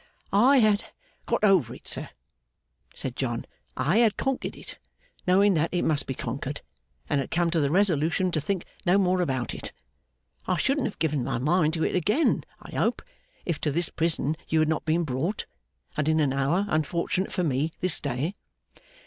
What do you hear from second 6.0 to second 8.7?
be conquered, and had come to the resolution to think